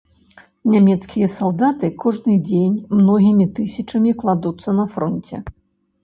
[0.75, 5.35] Нямецкія салдаты кожны дзень многімі тысячамі кладуцца на фронце.